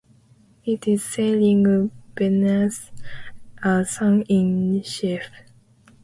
[0.65, 2.89] It is sailing beneath
[3.63, 5.29] a sun in the chief.